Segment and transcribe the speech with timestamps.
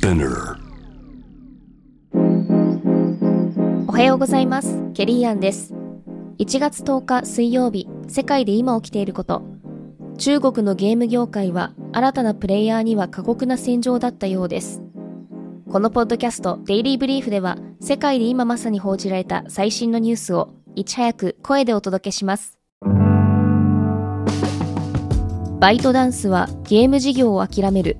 [0.00, 0.56] Spinner
[3.86, 4.90] おはようございます。
[4.94, 5.74] ケリーアンです。
[6.38, 9.42] 1月10日水曜日、世界で今起きていること。
[10.16, 14.80] 中国のゲーム業界は新たなプレイヤーには過酷な戦場だったようです。
[15.70, 22.58] このポッドキャストデイリーブリーフでは世界で今まさに報じられた最新のニュースをいち早く声でお届けします。
[25.60, 27.98] バイトダンスはゲーム事業を諦める。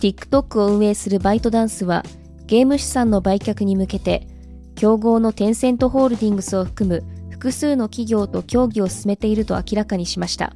[0.00, 2.02] TikTok を運営するバイトダンスは
[2.46, 4.26] ゲーム資産の売却に向けて
[4.74, 10.54] 競合のテンセントホールディングスを含む複数の企業と協議を進めていると明らかにしました。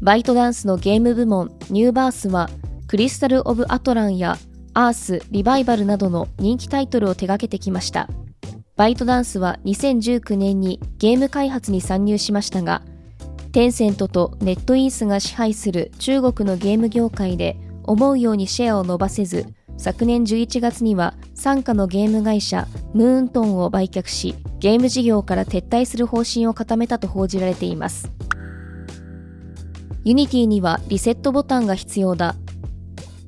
[0.00, 2.50] バイトダンスのゲーム部門ニューバースは
[2.88, 4.36] クリスタル・オブ・アトランや
[4.74, 8.08] アース・リバイバルなどの人気タイトルを手掛けてきました。
[8.76, 12.82] バイトダンスは2019年にゲーム開発に参入しましたが、
[13.52, 17.56] テンセントとネットイースが支配する中国のゲーム業界で
[17.86, 19.46] 思うようにシェアを伸ばせず、
[19.78, 28.10] 昨年11月には傘下のゲーム会社ムーントンを売却し、ゲーム事業から撤退する方針を固めたと報じられています。
[30.04, 32.36] ユニティにはリセットボタンが必要だ。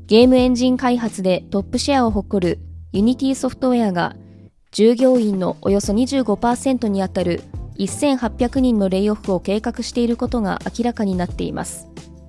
[0.06, 2.60] ゲームエンジン開発でトップシェアを誇る
[2.92, 4.16] ユニティソフトウェアが
[4.70, 7.42] 従業員のおよそ25%にあたる
[7.78, 11.88] 1800人のレイオフを計画していることが明らかになっています。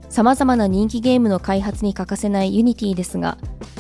[0.10, 3.38] 様々な人気ゲームの開発に欠かせないユニティですが、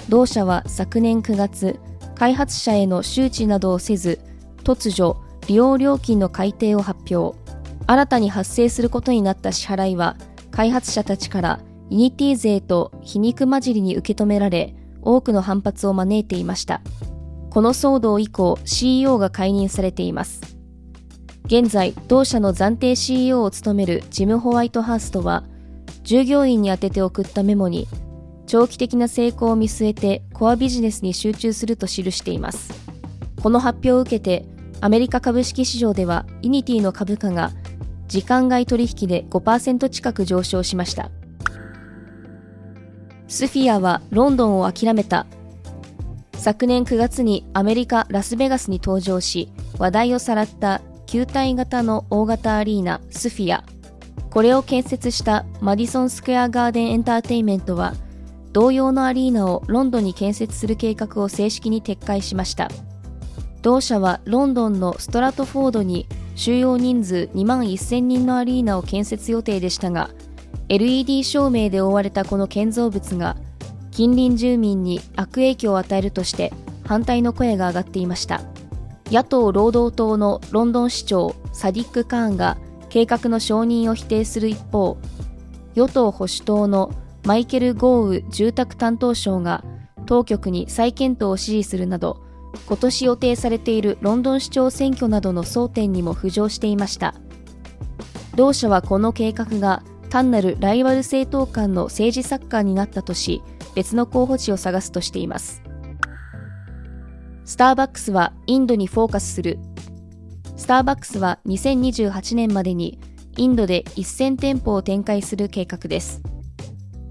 [0.09, 1.79] 同社は昨年9月、
[2.15, 4.19] 開発者への周知などをせず、
[4.63, 7.37] 突如、利用料金の改定を発表。
[7.87, 10.15] 新たに発生することになった支払いは、
[10.51, 16.81] 開発者たちからユニティ税と皮肉混じりに受け止められ、多くの反発を招いていました。
[17.49, 20.41] この騒動以降、CEO が解任されています。
[21.45, 25.45] 現在、同社の暫定 CEO を務めるジム・ホワイトハーストは、
[26.03, 27.87] 従業員に宛てて送ったメモに、
[28.47, 32.73] 長期的な成功を見据えてコアビジネスに集中すると記しています。
[33.41, 34.45] この発表を受けて、
[34.81, 37.51] アメリカ株式市場ではユニティの株価が
[38.07, 41.11] 時間外取引で5%近く上昇しました。
[43.27, 45.27] スフィアはロンドンを諦めた。
[46.33, 53.63] 昨年9月にアメリカ・ラスベガスに登場し、話題をさらった球体型の大型アリーナスフィア。
[54.31, 57.93] これを建設したマディソン・スクエア・ガーデン・エンターテインメントは、
[58.53, 62.69] 同様のアリーナをロンドンに建設する計画を正式に撤回しました。
[63.61, 70.09] 同社はロンドンのストラトフォードに収容人数2万1000人のアリーナを建設予定でしたが、
[70.69, 73.35] LED 照明で覆われたこの建造物が
[73.91, 76.53] 近隣住民に悪影響を与えるとして
[76.85, 78.41] 反対の声が上がっていました。
[79.11, 82.57] 野党労働党のロンドン市長サディック・カーンが
[82.89, 84.97] 計画の承認を否定する一方、
[85.75, 86.91] 与党保守党の
[87.23, 89.63] マイケル・ゴーウ住宅担当相が
[90.05, 92.21] 当局に再検討を指示するなど、
[92.65, 97.13] 今年予定されているロンドン市長選挙などの争点にも浮上していました。
[98.35, 103.43] 同社はこの計画が単なるライバル政党間の政治サッカーになったとし、
[103.75, 105.61] 別の候補地を探すとしています。
[107.45, 109.59] スターバックスはインドにフォーカスする。
[110.59, 112.99] スターバックスは2028年までに
[113.37, 116.21] インドで1000店舗を展開する計画です。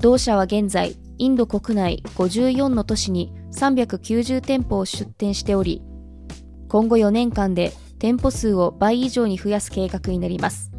[0.00, 5.82] 同社は現在、インド国内54の都市に390店舗を出店しており、
[6.68, 10.70] 今後4年間で店舗数を倍以上に増やす計画になります。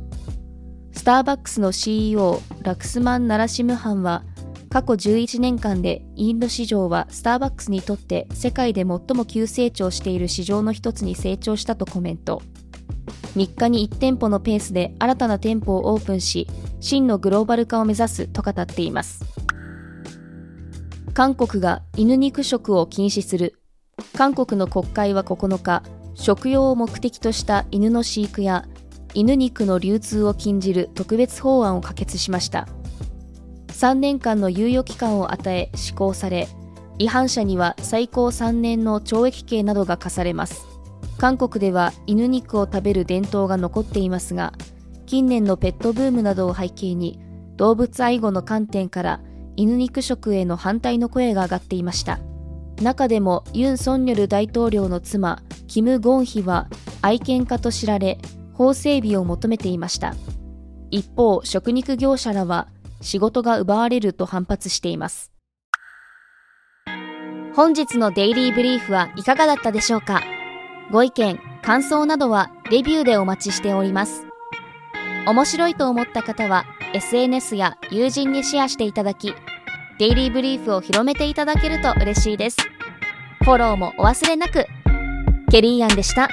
[0.92, 4.24] スターバックスの CEO ラクスマン・ナラシムハンは、
[4.70, 8.86] 過去11年間でインド市場はスターバックスにとって世界で最
[9.18, 12.42] も急成長している市場の一つに成長したとコメント。
[13.36, 16.48] 3日に1店舗のペースで新たな店舗をオープンし、
[16.80, 19.26] 真のグローバル化を目指すと語っています。
[21.14, 23.60] 韓国が犬肉食を禁止する。
[24.16, 28.66] 韓国の国会は9日、食用を目的とした犬の飼育や
[29.14, 32.68] 犬肉の流通を禁じる特別法案を可決しました。
[33.80, 36.50] 3年間の猶予期間を与え施行され、
[36.98, 40.66] 違反者には最高3年の懲役刑などが課されます。
[41.18, 44.52] 韓国では犬肉を食べる伝統が残っていますが、
[45.06, 47.22] 近年のペットブームなどを背景に、
[47.56, 49.22] 動物愛護の観点から
[49.56, 52.20] 犬肉食への反対の声が上がっていました。
[52.82, 56.68] 中でもユン・ソンニョル大統領の妻、キム・ゴンヒは
[57.02, 58.18] 愛犬家と知られ、
[58.52, 60.16] 法整備を求めていました。
[60.92, 62.68] 一方、食肉業者らは
[63.02, 65.32] 仕事が奪われると反発しています。
[67.56, 70.22] 本日のデイリーブリーフはいかがだったでしょうか？
[70.92, 74.26] ご意見、感想などはレビューでお待ちしております。
[75.28, 79.34] 面白いと思った方は SNS や友人にシェアしていただき、
[80.00, 82.58] デイリーブリーフを広めていただけると嬉しいです。
[83.44, 84.66] フォローもお忘れなく。
[85.52, 86.30] ケリーアンでした。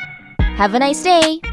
[0.58, 1.45] Have a nice day!